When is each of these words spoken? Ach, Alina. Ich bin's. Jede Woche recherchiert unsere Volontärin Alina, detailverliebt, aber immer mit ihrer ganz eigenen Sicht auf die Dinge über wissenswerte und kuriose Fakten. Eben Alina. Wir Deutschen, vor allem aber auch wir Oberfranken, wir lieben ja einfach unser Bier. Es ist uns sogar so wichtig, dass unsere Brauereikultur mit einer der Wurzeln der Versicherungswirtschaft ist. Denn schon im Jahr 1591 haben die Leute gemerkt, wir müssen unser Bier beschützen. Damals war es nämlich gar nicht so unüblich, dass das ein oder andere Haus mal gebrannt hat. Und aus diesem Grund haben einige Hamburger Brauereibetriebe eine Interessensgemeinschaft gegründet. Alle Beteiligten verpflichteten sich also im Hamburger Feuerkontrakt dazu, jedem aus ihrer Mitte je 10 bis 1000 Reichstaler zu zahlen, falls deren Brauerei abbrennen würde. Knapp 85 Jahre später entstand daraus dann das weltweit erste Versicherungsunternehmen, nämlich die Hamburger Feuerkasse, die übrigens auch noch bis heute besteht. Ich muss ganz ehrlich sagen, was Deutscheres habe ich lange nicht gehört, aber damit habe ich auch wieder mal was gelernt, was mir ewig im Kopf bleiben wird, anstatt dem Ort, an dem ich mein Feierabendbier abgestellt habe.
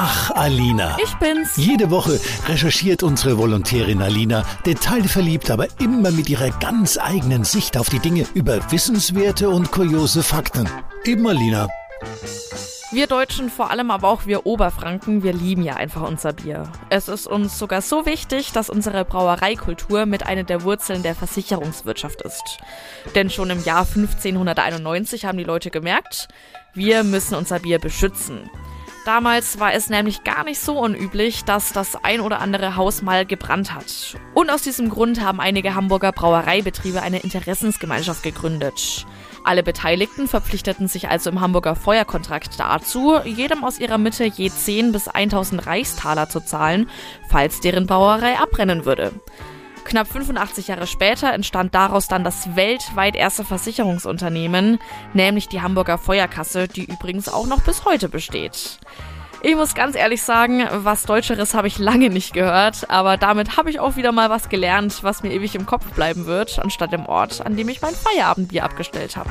Ach, 0.00 0.30
Alina. 0.30 0.96
Ich 1.02 1.12
bin's. 1.16 1.56
Jede 1.56 1.90
Woche 1.90 2.20
recherchiert 2.46 3.02
unsere 3.02 3.36
Volontärin 3.36 4.00
Alina, 4.00 4.44
detailverliebt, 4.64 5.50
aber 5.50 5.66
immer 5.80 6.12
mit 6.12 6.30
ihrer 6.30 6.50
ganz 6.50 6.98
eigenen 6.98 7.42
Sicht 7.42 7.76
auf 7.76 7.88
die 7.88 7.98
Dinge 7.98 8.24
über 8.32 8.60
wissenswerte 8.70 9.50
und 9.50 9.72
kuriose 9.72 10.22
Fakten. 10.22 10.68
Eben 11.04 11.26
Alina. 11.26 11.66
Wir 12.92 13.08
Deutschen, 13.08 13.50
vor 13.50 13.72
allem 13.72 13.90
aber 13.90 14.06
auch 14.06 14.24
wir 14.24 14.46
Oberfranken, 14.46 15.24
wir 15.24 15.32
lieben 15.32 15.64
ja 15.64 15.74
einfach 15.74 16.02
unser 16.02 16.32
Bier. 16.32 16.70
Es 16.90 17.08
ist 17.08 17.26
uns 17.26 17.58
sogar 17.58 17.82
so 17.82 18.06
wichtig, 18.06 18.52
dass 18.52 18.70
unsere 18.70 19.04
Brauereikultur 19.04 20.06
mit 20.06 20.24
einer 20.24 20.44
der 20.44 20.62
Wurzeln 20.62 21.02
der 21.02 21.16
Versicherungswirtschaft 21.16 22.22
ist. 22.22 22.58
Denn 23.16 23.30
schon 23.30 23.50
im 23.50 23.64
Jahr 23.64 23.80
1591 23.80 25.24
haben 25.24 25.38
die 25.38 25.44
Leute 25.44 25.70
gemerkt, 25.70 26.28
wir 26.72 27.02
müssen 27.02 27.34
unser 27.34 27.58
Bier 27.58 27.80
beschützen. 27.80 28.48
Damals 29.08 29.58
war 29.58 29.72
es 29.72 29.88
nämlich 29.88 30.22
gar 30.22 30.44
nicht 30.44 30.60
so 30.60 30.78
unüblich, 30.78 31.42
dass 31.44 31.72
das 31.72 31.96
ein 32.04 32.20
oder 32.20 32.40
andere 32.40 32.76
Haus 32.76 33.00
mal 33.00 33.24
gebrannt 33.24 33.72
hat. 33.72 34.18
Und 34.34 34.50
aus 34.50 34.60
diesem 34.60 34.90
Grund 34.90 35.22
haben 35.22 35.40
einige 35.40 35.74
Hamburger 35.74 36.12
Brauereibetriebe 36.12 37.00
eine 37.00 37.20
Interessensgemeinschaft 37.20 38.22
gegründet. 38.22 39.06
Alle 39.44 39.62
Beteiligten 39.62 40.28
verpflichteten 40.28 40.88
sich 40.88 41.08
also 41.08 41.30
im 41.30 41.40
Hamburger 41.40 41.74
Feuerkontrakt 41.74 42.60
dazu, 42.60 43.16
jedem 43.24 43.64
aus 43.64 43.80
ihrer 43.80 43.96
Mitte 43.96 44.24
je 44.24 44.50
10 44.50 44.92
bis 44.92 45.08
1000 45.08 45.66
Reichstaler 45.66 46.28
zu 46.28 46.40
zahlen, 46.40 46.90
falls 47.30 47.60
deren 47.60 47.86
Brauerei 47.86 48.38
abbrennen 48.38 48.84
würde. 48.84 49.12
Knapp 49.88 50.06
85 50.06 50.68
Jahre 50.68 50.86
später 50.86 51.32
entstand 51.32 51.74
daraus 51.74 52.08
dann 52.08 52.22
das 52.22 52.54
weltweit 52.56 53.16
erste 53.16 53.42
Versicherungsunternehmen, 53.42 54.78
nämlich 55.14 55.48
die 55.48 55.62
Hamburger 55.62 55.96
Feuerkasse, 55.96 56.68
die 56.68 56.84
übrigens 56.84 57.28
auch 57.28 57.46
noch 57.46 57.62
bis 57.62 57.86
heute 57.86 58.10
besteht. 58.10 58.78
Ich 59.42 59.56
muss 59.56 59.74
ganz 59.74 59.96
ehrlich 59.96 60.22
sagen, 60.22 60.66
was 60.70 61.04
Deutscheres 61.04 61.54
habe 61.54 61.68
ich 61.68 61.78
lange 61.78 62.10
nicht 62.10 62.34
gehört, 62.34 62.90
aber 62.90 63.16
damit 63.16 63.56
habe 63.56 63.70
ich 63.70 63.80
auch 63.80 63.96
wieder 63.96 64.12
mal 64.12 64.28
was 64.28 64.50
gelernt, 64.50 65.02
was 65.02 65.22
mir 65.22 65.32
ewig 65.32 65.54
im 65.54 65.64
Kopf 65.64 65.86
bleiben 65.92 66.26
wird, 66.26 66.58
anstatt 66.58 66.92
dem 66.92 67.06
Ort, 67.06 67.46
an 67.46 67.56
dem 67.56 67.68
ich 67.68 67.80
mein 67.80 67.94
Feierabendbier 67.94 68.64
abgestellt 68.64 69.16
habe. 69.16 69.30